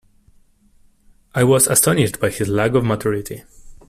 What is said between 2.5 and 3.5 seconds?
of maturity